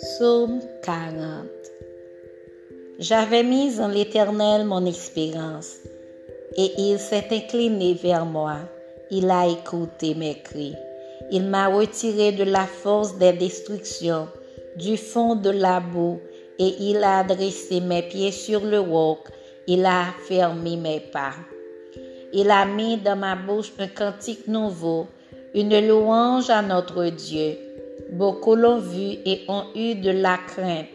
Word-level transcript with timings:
Psaume 0.00 0.60
40 0.84 1.48
J'avais 3.00 3.42
mis 3.42 3.80
en 3.80 3.88
l'Éternel 3.88 4.64
mon 4.64 4.86
espérance, 4.86 5.74
et 6.56 6.70
il 6.78 7.00
s'est 7.00 7.26
incliné 7.32 7.94
vers 7.94 8.24
moi. 8.24 8.58
Il 9.10 9.28
a 9.28 9.48
écouté 9.48 10.14
mes 10.14 10.40
cris. 10.40 10.76
Il 11.32 11.46
m'a 11.46 11.66
retiré 11.66 12.30
de 12.30 12.44
la 12.44 12.66
force 12.66 13.18
des 13.18 13.32
destructions, 13.32 14.28
du 14.76 14.96
fond 14.96 15.34
de 15.34 15.50
la 15.50 15.80
boue, 15.80 16.20
et 16.60 16.76
il 16.78 17.02
a 17.02 17.24
dressé 17.24 17.80
mes 17.80 18.02
pieds 18.02 18.30
sur 18.30 18.64
le 18.64 18.78
roc. 18.78 19.26
Il 19.66 19.84
a 19.84 20.04
fermé 20.28 20.76
mes 20.76 21.00
pas. 21.00 21.34
Il 22.32 22.52
a 22.52 22.64
mis 22.66 22.98
dans 22.98 23.16
ma 23.16 23.34
bouche 23.34 23.72
un 23.80 23.88
cantique 23.88 24.46
nouveau, 24.46 25.08
une 25.54 25.88
louange 25.88 26.50
à 26.50 26.62
notre 26.62 27.06
Dieu. 27.06 27.56
Beaucoup 28.10 28.54
l'ont 28.54 28.78
vu 28.78 29.18
et 29.26 29.42
ont 29.48 29.64
eu 29.74 29.94
de 29.94 30.10
la 30.10 30.38
crainte, 30.38 30.86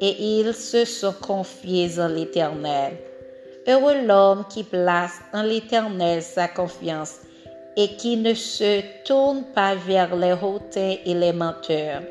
et 0.00 0.38
ils 0.38 0.54
se 0.54 0.84
sont 0.84 1.14
confiés 1.20 2.00
en 2.00 2.08
l'Éternel. 2.08 2.94
Heureux 3.68 4.06
l'homme 4.06 4.44
qui 4.48 4.62
place 4.62 5.20
en 5.32 5.42
l'Éternel 5.42 6.22
sa 6.22 6.48
confiance 6.48 7.16
et 7.76 7.88
qui 7.96 8.16
ne 8.16 8.32
se 8.32 8.80
tourne 9.04 9.44
pas 9.54 9.74
vers 9.74 10.16
les 10.16 10.32
hautains 10.32 10.96
et 11.04 11.14
les 11.14 11.32
menteurs. 11.32 12.02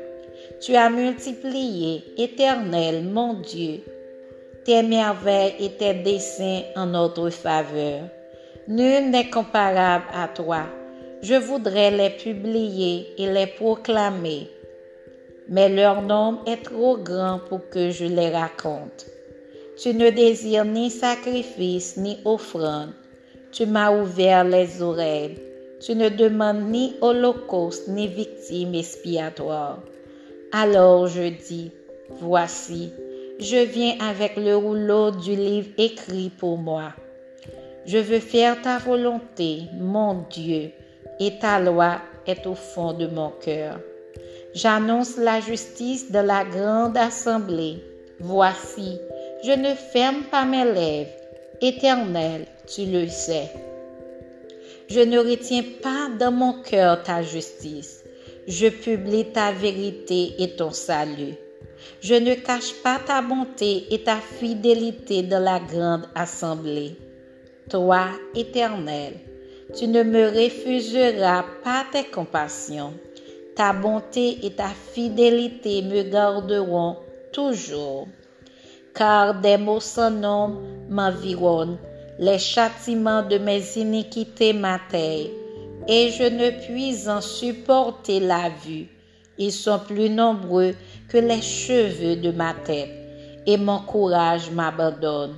Tu 0.60 0.76
as 0.76 0.90
multiplié, 0.90 2.04
Éternel, 2.16 3.04
mon 3.04 3.34
Dieu, 3.34 3.80
tes 4.64 4.82
merveilles 4.82 5.54
et 5.58 5.70
tes 5.70 5.94
desseins 5.94 6.62
en 6.76 6.86
notre 6.86 7.30
faveur. 7.30 8.02
Nul 8.68 9.10
n'est 9.10 9.30
comparable 9.30 10.04
à 10.14 10.28
toi 10.28 10.66
je 11.22 11.34
voudrais 11.34 11.90
les 11.90 12.10
publier 12.10 13.06
et 13.16 13.32
les 13.32 13.46
proclamer, 13.46 14.48
mais 15.48 15.68
leur 15.68 16.02
nombre 16.02 16.42
est 16.46 16.62
trop 16.62 16.98
grand 16.98 17.40
pour 17.48 17.68
que 17.70 17.90
je 17.90 18.04
les 18.04 18.28
raconte. 18.28 19.06
Tu 19.78 19.94
ne 19.94 20.10
désires 20.10 20.64
ni 20.64 20.90
sacrifice 20.90 21.96
ni 21.96 22.18
offrande. 22.24 22.92
Tu 23.52 23.66
m'as 23.66 23.92
ouvert 23.92 24.44
les 24.44 24.82
oreilles. 24.82 25.38
Tu 25.80 25.94
ne 25.94 26.08
demandes 26.08 26.70
ni 26.70 26.94
holocauste 27.00 27.88
ni 27.88 28.08
victime 28.08 28.74
expiatoire. 28.74 29.82
Alors 30.52 31.06
je 31.06 31.28
dis, 31.28 31.70
voici, 32.10 32.92
je 33.38 33.64
viens 33.64 33.96
avec 34.00 34.36
le 34.36 34.56
rouleau 34.56 35.10
du 35.10 35.36
livre 35.36 35.68
écrit 35.78 36.30
pour 36.30 36.56
moi. 36.56 36.94
Je 37.84 37.98
veux 37.98 38.20
faire 38.20 38.60
ta 38.62 38.78
volonté, 38.78 39.62
mon 39.78 40.24
Dieu 40.30 40.72
et 41.20 41.38
ta 41.38 41.58
loi 41.60 41.98
est 42.26 42.46
au 42.46 42.54
fond 42.54 42.92
de 42.92 43.06
mon 43.06 43.30
cœur. 43.30 43.78
J'annonce 44.54 45.16
la 45.16 45.40
justice 45.40 46.10
de 46.10 46.18
la 46.18 46.44
grande 46.44 46.96
assemblée. 46.96 47.82
Voici, 48.20 48.98
je 49.44 49.52
ne 49.52 49.74
ferme 49.74 50.22
pas 50.30 50.44
mes 50.44 50.64
lèvres. 50.64 51.10
Éternel, 51.60 52.46
tu 52.66 52.86
le 52.86 53.06
sais. 53.08 53.50
Je 54.88 55.00
ne 55.00 55.18
retiens 55.18 55.64
pas 55.82 56.08
dans 56.18 56.32
mon 56.32 56.62
cœur 56.62 57.02
ta 57.02 57.22
justice. 57.22 58.04
Je 58.46 58.68
publie 58.68 59.32
ta 59.32 59.52
vérité 59.52 60.34
et 60.38 60.50
ton 60.56 60.70
salut. 60.70 61.34
Je 62.00 62.14
ne 62.14 62.34
cache 62.34 62.72
pas 62.82 62.98
ta 63.04 63.20
bonté 63.20 63.86
et 63.90 64.02
ta 64.02 64.16
fidélité 64.16 65.22
dans 65.22 65.42
la 65.42 65.58
grande 65.58 66.08
assemblée. 66.14 66.96
Toi, 67.68 68.06
Éternel, 68.34 69.14
tu 69.74 69.88
ne 69.88 70.02
me 70.02 70.28
refuseras 70.28 71.44
pas 71.64 71.84
tes 71.92 72.04
compassions. 72.04 72.94
Ta 73.56 73.72
bonté 73.72 74.44
et 74.44 74.52
ta 74.52 74.68
fidélité 74.68 75.82
me 75.82 76.02
garderont 76.02 76.96
toujours. 77.32 78.06
Car 78.94 79.40
des 79.40 79.56
mots 79.56 79.80
sans 79.80 80.10
nom 80.10 80.60
m'environnent, 80.88 81.78
les 82.18 82.38
châtiments 82.38 83.22
de 83.22 83.38
mes 83.38 83.76
iniquités 83.76 84.52
m'atteignent, 84.52 85.30
et 85.88 86.10
je 86.10 86.24
ne 86.24 86.50
puis 86.50 87.08
en 87.08 87.20
supporter 87.20 88.20
la 88.20 88.48
vue. 88.64 88.88
Ils 89.38 89.52
sont 89.52 89.78
plus 89.78 90.08
nombreux 90.08 90.74
que 91.08 91.18
les 91.18 91.42
cheveux 91.42 92.16
de 92.16 92.30
ma 92.30 92.54
tête, 92.54 92.90
et 93.46 93.58
mon 93.58 93.80
courage 93.80 94.50
m'abandonne. 94.50 95.34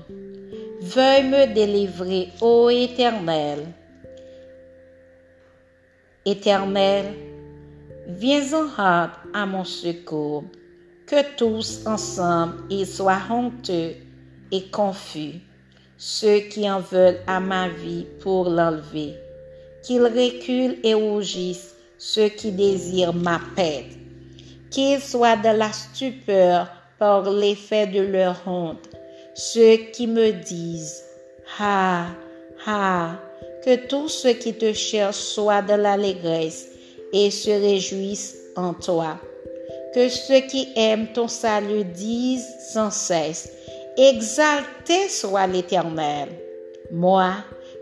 Veuille 0.80 1.24
me 1.24 1.52
délivrer, 1.52 2.28
ô 2.40 2.70
Éternel. 2.70 3.66
Éternel, 6.24 7.06
viens 8.06 8.52
en 8.52 8.68
hâte 8.78 9.18
à 9.32 9.46
mon 9.46 9.64
secours, 9.64 10.44
que 11.06 11.36
tous 11.36 11.86
ensemble 11.86 12.54
ils 12.70 12.86
soient 12.86 13.22
honteux 13.30 13.94
et 14.50 14.62
confus, 14.70 15.40
ceux 15.96 16.40
qui 16.40 16.68
en 16.70 16.80
veulent 16.80 17.20
à 17.26 17.40
ma 17.40 17.68
vie 17.68 18.06
pour 18.20 18.50
l'enlever, 18.50 19.14
qu'ils 19.82 20.02
reculent 20.02 20.78
et 20.82 20.94
rougissent, 20.94 21.74
ceux 21.98 22.28
qui 22.28 22.52
désirent 22.52 23.14
ma 23.14 23.40
paix, 23.56 23.86
qu'ils 24.70 25.00
soient 25.00 25.36
de 25.36 25.56
la 25.56 25.72
stupeur 25.72 26.68
par 26.98 27.30
l'effet 27.30 27.86
de 27.86 28.00
leur 28.00 28.36
honte, 28.46 28.88
ceux 29.34 29.76
qui 29.92 30.06
me 30.06 30.32
disent, 30.32 31.04
Ah, 31.58 32.06
ah, 32.66 33.16
que 33.64 33.86
tous 33.86 34.08
ceux 34.08 34.34
qui 34.34 34.54
te 34.54 34.72
cherchent 34.72 35.16
soient 35.16 35.62
de 35.62 35.74
l'allégresse 35.74 36.68
et 37.12 37.30
se 37.30 37.50
réjouissent 37.50 38.36
en 38.56 38.74
toi. 38.74 39.18
Que 39.94 40.08
ceux 40.08 40.40
qui 40.40 40.68
aiment 40.76 41.08
ton 41.12 41.28
salut 41.28 41.84
disent 41.84 42.48
sans 42.72 42.90
cesse, 42.90 43.52
Exalté 43.96 45.08
soit 45.08 45.48
l'Éternel. 45.48 46.28
Moi, 46.92 47.32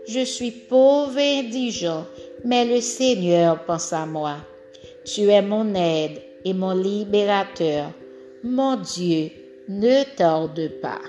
je 0.07 0.21
suis 0.21 0.51
pauvre 0.51 1.17
et 1.17 1.39
indigent, 1.39 2.05
mais 2.43 2.65
le 2.65 2.81
Seigneur 2.81 3.63
pense 3.65 3.93
à 3.93 4.05
moi. 4.05 4.37
Tu 5.05 5.29
es 5.29 5.41
mon 5.41 5.75
aide 5.75 6.19
et 6.43 6.53
mon 6.53 6.73
libérateur. 6.73 7.91
Mon 8.43 8.77
Dieu, 8.77 9.29
ne 9.67 10.03
tarde 10.15 10.71
pas. 10.81 11.01